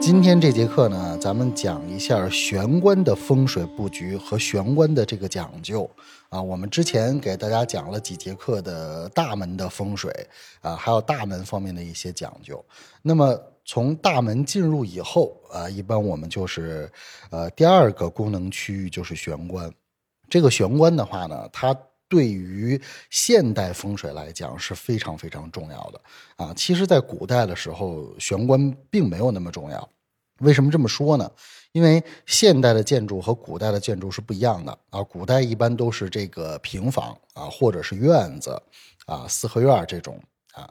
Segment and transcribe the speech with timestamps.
[0.00, 5.88] 今天这节课呢，咱们讲一下玄关的风水布局和玄关的这个讲究
[6.30, 6.40] 啊。
[6.40, 10.10] 我们之前给大家讲了几节课的大门的风水
[10.62, 12.64] 啊，还有大门方面的一些讲究。
[13.02, 16.90] 那么从大门进入以后啊，一般我们就是
[17.30, 19.70] 呃第二个功能区域就是玄关。
[20.30, 21.76] 这个玄关的话呢，它
[22.10, 26.00] 对于现代风水来讲是非常非常重要的
[26.36, 26.52] 啊。
[26.54, 29.88] 其实，在古代的时候，玄关并没有那么重要。
[30.40, 31.30] 为什么这么说呢？
[31.72, 35.02] 因为现代的建筑和古代的建筑是不一样的啊。
[35.02, 38.60] 古代一般都是这个平房啊，或者是院子
[39.06, 40.20] 啊、四合院这种
[40.52, 40.68] 啊。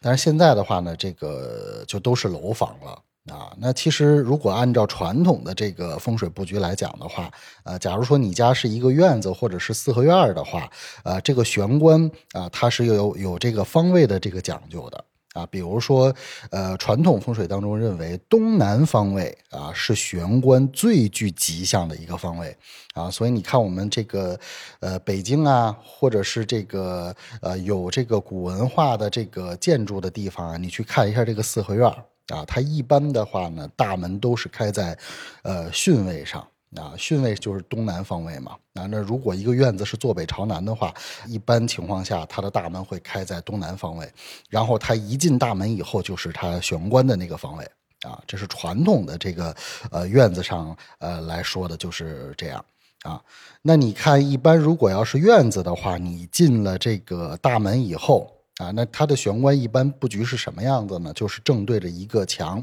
[0.00, 3.52] 但是现在的话呢，这个就都是楼房了啊。
[3.58, 7.30] 那其实如果按照传统的这个风水布局来讲的话，
[7.64, 10.70] 呃，假如说你家是一个院子或者是四合院的话，
[11.04, 15.04] 呃，这个玄关啊，它是有有这个方位的这个讲究的。
[15.34, 16.12] 啊，比如说，
[16.50, 22.56] 呃，传统风水当中认为东南方位啊是玄关最具吉祥的一个方位
[22.94, 24.40] 啊，所以你看我们这个
[24.80, 31.88] 呃北京啊，或者是这个呃有这个古文化的这个建筑的地方啊，你去看一下这个四合院
[32.28, 34.96] 啊，它一般的话呢，大门都是开在
[35.42, 36.46] 呃巽位上。
[36.76, 38.52] 啊，巽位就是东南方位嘛。
[38.74, 40.92] 啊，那如果一个院子是坐北朝南的话，
[41.26, 44.06] 一般情况下它的大门会开在东南方位。
[44.50, 47.64] 然后它一进大门以后，就是它玄关的那个方位。
[48.02, 49.56] 啊，这是传统的这个
[49.90, 52.62] 呃院子上呃来说的就是这样。
[53.02, 53.18] 啊，
[53.62, 61.12] 那你看，一般如果要是院子的话，你进了这个大门以后，啊，那它的玄关一般布局是什么样子呢？
[61.14, 62.62] 就是正对着一个墙。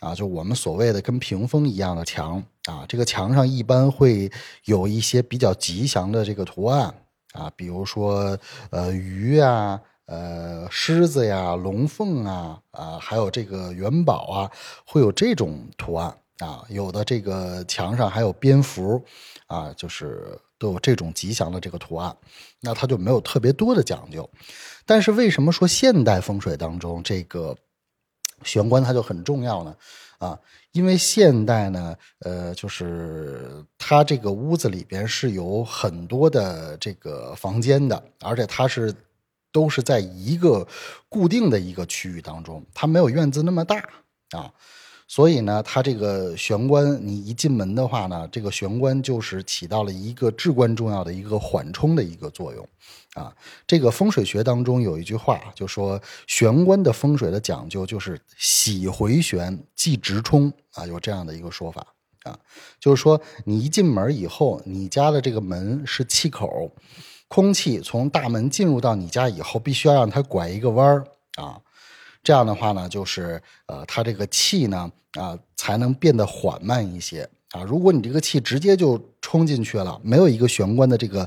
[0.00, 4.32] 啊，就我们所谓的跟屏风一样的墙啊，这个墙上一般会
[4.64, 6.94] 有一些比较吉祥的这个图案
[7.34, 8.38] 啊，比如说
[8.70, 14.50] 呃鱼啊、呃狮子呀、龙凤啊啊，还有这个元宝啊，
[14.86, 16.64] 会有这种图案啊。
[16.70, 19.04] 有的这个墙上还有蝙蝠
[19.48, 22.16] 啊，就是都有这种吉祥的这个图案，
[22.60, 24.30] 那它就没有特别多的讲究。
[24.86, 27.56] 但是为什么说现代风水当中这个？
[28.42, 29.76] 玄关它就很重要呢，
[30.16, 30.40] 啊，
[30.72, 38.94] 因为现代呢，呃，就是它这个屋子里边是有很多的这个房间的，而且它是
[39.52, 40.66] 都是在一个
[41.10, 43.76] 固定的一个区域当中，它没有院子那么大
[44.30, 44.50] 啊。
[45.10, 52.64] 所以呢，它这个玄关，你一进门的话呢，这个玄关就是起到了一个至关重要的一个缓冲的一个作用，
[53.14, 53.34] 啊，
[53.66, 61.84] 这个风水学当中有一句话，就说玄关的风水的讲究就是喜回旋，忌直冲，啊，有这样的一个说法，
[62.22, 62.38] 啊，
[62.78, 66.70] 就是说你一进门以后，你家的这个门是气口，
[67.26, 71.04] 空气从大门进入到你家以后，必须要让它拐一个弯儿，
[71.34, 71.60] 啊。
[72.22, 77.62] 这样的话呢，就是呃，它这个气呢啊，才能变得缓慢一些啊。
[77.62, 81.26] 如果你这个气直接就冲进去了，没有一个玄关的这个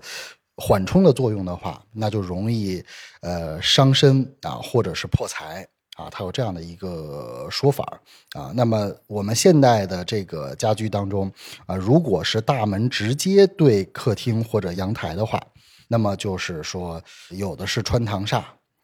[0.58, 2.84] 缓冲的作用的话，那就容易
[3.22, 6.10] 呃伤身啊，或者是破财啊。
[6.12, 8.00] 它有这样的一个说法
[8.34, 8.52] 啊。
[8.54, 11.32] 那么我们现代的这个家居当中
[11.66, 15.42] 啊，如果是大门直接对客厅或者阳台的话，
[15.88, 18.44] 那么就是说有的是穿堂煞。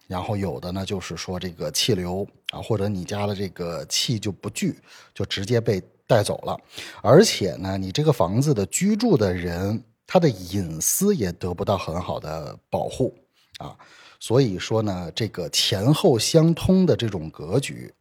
[0.09, 4.75] 然后有的呢，就是说这个气流啊，或者你家的这个气就不聚，
[5.13, 6.59] 就直接被带走了。
[7.03, 13.15] 而且呢，你这个房子的居住的人，他的隐私也得不到很好的保护
[13.59, 13.77] 啊。
[14.19, 17.93] 所以说呢，这个前后相通的这种格局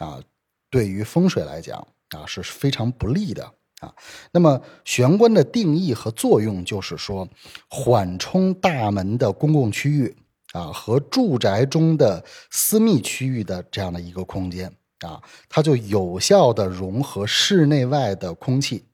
[0.00, 0.20] 啊，
[0.68, 3.44] 对于风水来讲啊是非常不利的
[3.78, 3.94] 啊。
[4.32, 7.28] 那么玄关的定义和作用就是说，
[7.68, 10.16] 缓冲大门的公共区域。
[10.52, 14.70] 啊，和住宅中的私密区域的这样的一个空间
[15.00, 18.84] 啊，它就有效的融合室内外的空气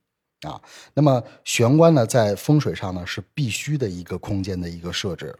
[0.42, 0.60] 啊。
[0.94, 5.36] 那么玄关呢，在风水上呢是必须的一个空间的一个设置。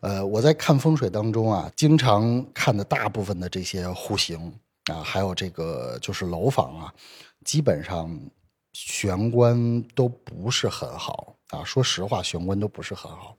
[0.00, 4.52] 呃，我在看风水当中啊，经常看的大部分的这些户型
[4.92, 6.94] 啊，还有这个就是楼房啊，
[7.44, 8.10] 基本上
[8.96, 11.62] 玄关都不是很好啊。
[11.64, 13.36] 说实话，玄关都不是很好。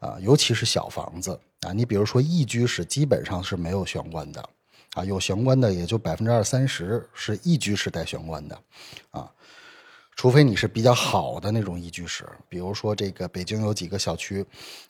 [0.00, 4.48] 啊，尤其是小房子啊，你比如说一居室，基本上是没有玄关的，
[4.94, 8.58] 啊，有玄关的也就百分之二三十是一居室带玄关的，
[9.10, 9.30] 啊，
[10.16, 14.44] 除非你是比较好的那种一居室，比如说这个北京有几个小区，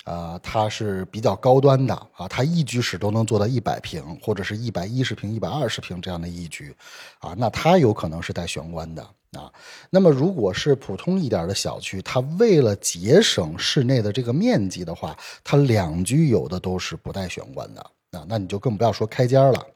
[0.04, 6.74] 啊，它是比较高端的啊，它一居室都能做到一百平或者是一百一十平、一百二十平这样的一居，
[7.18, 9.06] 啊，那它有可能是带玄关的。
[9.36, 9.52] 啊，
[9.90, 15.14] 那么如果是普通一点的小区，它为了节省室内的这个面积的话，
[15.44, 17.82] 它两居有的都是不带玄关的
[18.12, 19.66] 啊，那你就更不要说开间了。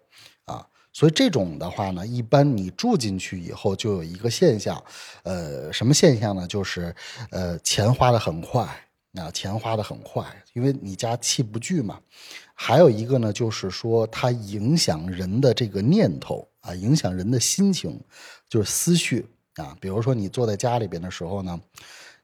[0.92, 4.82] 所以这种的话呢，一般你住进去以后就有一个现象，
[5.22, 6.46] 呃，什么现象呢？
[6.46, 6.94] 就是
[7.31, 8.62] 呃，钱花的很快
[9.14, 12.00] 啊，钱花的很快，因为你家气不聚嘛。
[12.54, 18.00] 还有一个呢，就是说它影响人的这个念头啊，影响人的心情，
[18.48, 19.76] 就是思绪啊。
[19.81, 21.60] 比如说你坐在家里边的时候呢。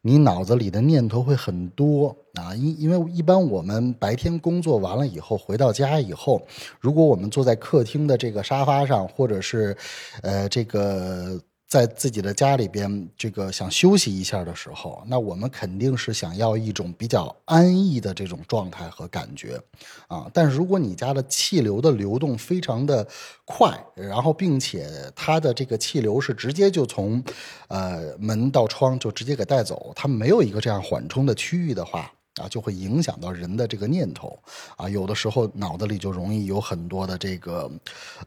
[0.06, 6.40] 你脑子里的念头会很多啊，因因为一般我们白天工作完了以后回到家以后，
[6.78, 9.76] 如果我们坐在客厅的这个沙发上，或者是，
[10.22, 11.40] 呃，这个。
[11.68, 19.60] 在自己的家里边，这个想休息一下的时候，那我们肯定是想要一种比较安逸的这种状态和感觉，
[20.06, 23.06] 啊，但是如果你家的气流的流动非常的
[23.44, 27.22] 快，然后并且它的这个气流是直接就从，
[27.66, 34.38] 呃门到窗就直接给带走，它没有一个这样缓冲的区域的话，啊，就会影响到人的这个念头，
[34.76, 37.68] 啊，有的时候脑子里就容易有很多的这个，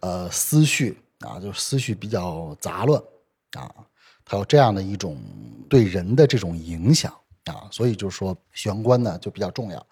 [0.02, 3.02] 呃思绪，啊，就思绪比较杂乱。
[3.54, 3.74] 啊，
[4.24, 5.18] 它有这样的一种
[5.68, 7.12] 对人的这种影响
[7.46, 9.86] 啊，所以就是说玄关呢就比较重要。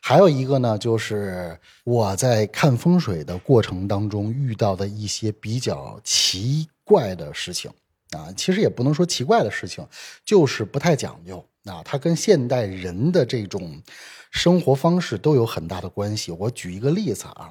[0.00, 7.70] 还有一个呢，就是我在看风水的过程当中遇到的一些比较奇怪的事情
[8.12, 9.86] 啊，其实也不能说奇怪的事情，
[10.24, 13.82] 就是不太讲究啊，它跟现代人的这种
[14.30, 16.30] 生活方式都有很大的关系。
[16.32, 17.50] 我举一个例子啊，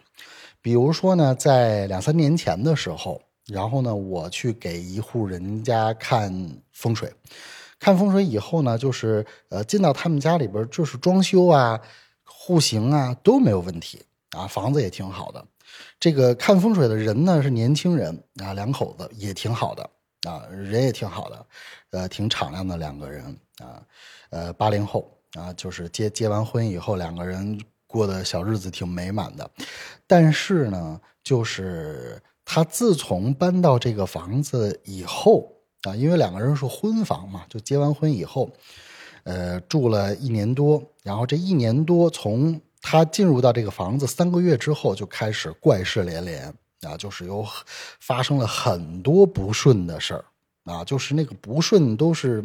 [0.61, 3.21] 比如说呢，在两三年前的时候。
[3.51, 6.31] 然后呢，我去给一户人家看
[6.71, 7.11] 风水，
[7.79, 11.79] 看风水以后呢，就是呃进到他们家里边，就是装修啊、
[12.23, 14.01] 户型啊都没有问题
[14.31, 15.43] 啊，房子也挺好的。
[15.99, 19.89] 这个看风水的人呢是年轻人啊，两口子也挺好的
[20.29, 21.45] 啊，人也挺好的，
[21.89, 23.81] 呃，挺敞亮的两个人啊，
[24.29, 29.49] 呃，八零后啊，就是结结完婚以后，两个人过的小日子挺美满的。
[30.05, 32.21] 但是呢，就是。
[32.51, 35.53] 他自从搬到这个房子以后
[35.83, 38.49] 啊，因为两个人是婚房嘛，就结完婚以后，
[39.23, 40.81] 呃，住了一年多。
[41.03, 46.51] 然后这一年多，从他进入到这个房子三个月之后，就开始怪事连连
[46.81, 47.45] 啊，就是有
[47.99, 50.25] 发生了很多不顺的事儿
[50.63, 52.43] 啊，就是那个不顺都是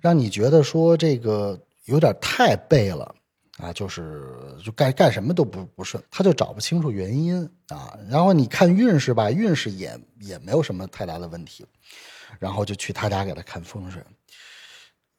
[0.00, 3.12] 让你觉得说这个有点太背了。
[3.58, 4.34] 啊，就是
[4.64, 7.96] 就干干什么都不不顺，他就找不清楚原因啊。
[8.10, 11.64] 然后你看运势吧，运势也也没有什么太大的问题，
[12.40, 14.02] 然后就去他家给他看风水。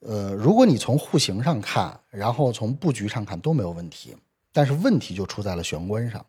[0.01, 4.13] 呃，如果你从户型上看，然后从布局上看都没有问题，
[4.51, 6.25] 但是问题就出在了玄关上。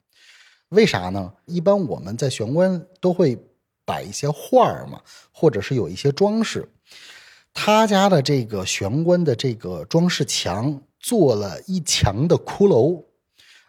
[0.69, 1.33] 为啥呢？
[1.45, 3.37] 一般我们在玄关都会
[3.85, 6.69] 摆一些画儿嘛，或者是有一些装饰。
[7.53, 10.81] 他家的这个玄关的这个装饰墙。
[11.07, 13.01] 做了一墙的骷髅，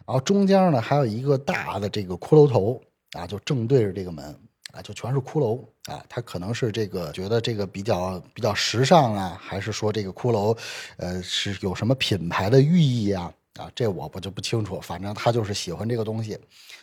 [0.04, 2.82] 然后中间呢还有一个大的这个骷髅头
[3.12, 4.24] 啊，就正对着这个门
[4.72, 6.04] 啊，就全是骷髅啊。
[6.08, 10.58] 他可能是这个觉得这个比较比较时尚啊，还是说这个骷髅，
[10.96, 13.32] 呃，是有什么品牌的寓意啊？
[13.56, 14.80] 啊，这我不就不清楚。
[14.80, 16.36] 反正他就是喜欢这个东西，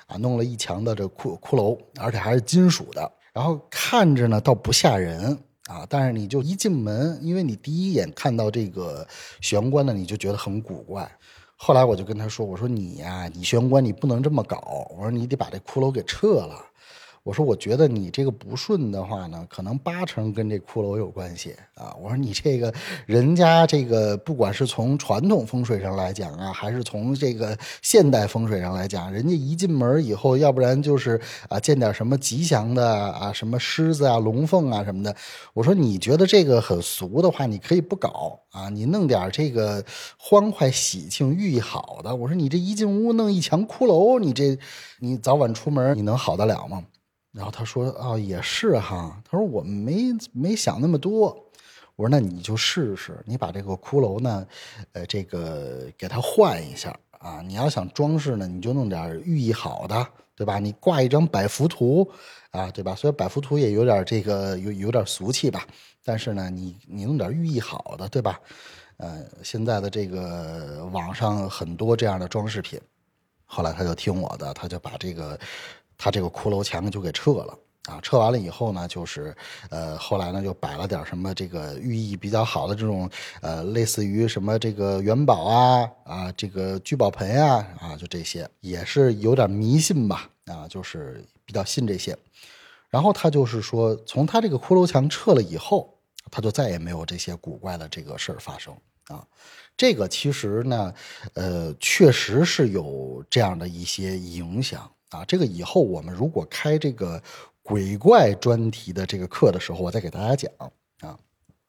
[0.08, 5.38] 啊，弄了一墙的这骷骷髅，而且还是金属的，然后看着呢倒不吓人。
[5.68, 5.86] 啊！
[5.90, 9.08] 但是你就一进门，因为你第一眼看到这个
[9.42, 11.10] 玄关呢，你就觉得很古怪。
[11.56, 14.88] 后来我就跟他说：“我说你呀，你玄关你不能这么搞。
[14.96, 16.64] 我说你得把这骷髅给撤了。”
[17.26, 21.92] 我说，我觉得你这个不顺的话呢，可能八成跟这骷髅有关系啊。
[22.00, 22.72] 我说你这个
[23.08, 35.16] 人家这个，不管是从传统风水上来讲啊，还是从这个现代风水上来讲，人家一进门以后，要不然就是啊见点什么吉祥的啊，什么狮子啊、龙凤啊什么的。
[35.56, 39.84] 我说你觉得这个很俗的话，你可以不搞啊，你弄点这个
[40.20, 42.16] 欢快喜庆、寓意好的。
[42.16, 44.56] 我说你这一进屋弄一墙骷髅，你这
[45.00, 46.84] 你早晚出门你能好得了吗？
[47.36, 51.38] 然后他说：“哦，也是哈。”他说：“我没没想那么多。”
[51.98, 54.48] 我说：“那你就试试，你把这个骷髅呢，
[54.94, 57.42] 呃，这个给它换一下啊。
[57.42, 60.60] 你要想装饰呢，你就弄点寓意好的，对吧？
[60.60, 62.10] 你挂一张百福图
[62.52, 62.96] 啊，对吧？
[62.96, 65.68] 虽然百福图也有点这个有有点俗气吧，
[66.06, 68.40] 但是呢，你你弄点寓意好的，对吧？
[68.98, 72.80] 呃，现在的这个网上很多这样的装饰品。
[73.46, 75.38] 后来他就听我的，他就把这个。
[75.98, 78.00] 他这个骷髅墙就给撤了啊！
[78.02, 79.36] 撤完了以后呢，就是
[79.70, 83.10] 呃，后来呢就摆了点什么这个寓意比较好的这种
[83.42, 92.18] 呃，类似于什么这个元宝啊啊，这个聚宝盆啊啊，就这些也是有点迷信吧啊，就是比较信这些。
[92.90, 95.94] 然后他就是说，从他这个骷髅墙撤了以后，
[96.32, 98.74] 他就再也没有这些古怪的这个事儿发生
[99.10, 99.24] 啊。
[99.78, 100.94] 这个其实呢，
[101.34, 104.90] 呃，确实是有这样的一些影响。
[105.16, 105.26] 啊。
[105.28, 107.22] 这个以后我们如果开这个
[107.64, 110.52] 鬼怪专题的这个课的时候，我再给大家讲
[111.00, 111.18] 啊。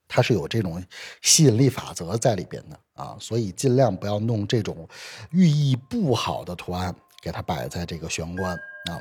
[0.09, 0.81] 它是有这种
[1.21, 4.89] 吸引力法则在里边的啊，所以尽量不要弄这种
[5.31, 8.95] 寓意不好的图案给它摆在这个玄关啊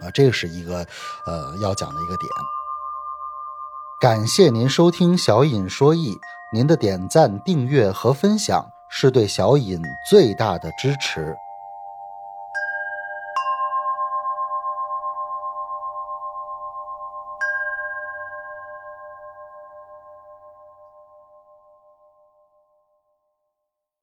[0.00, 0.86] 啊，这是一个
[1.26, 2.30] 呃要讲的一个点。
[4.02, 6.18] 感谢您收听小尹说艺，
[6.52, 9.80] 您的点赞、订阅和分享是对小尹
[10.10, 11.34] 最大的支持。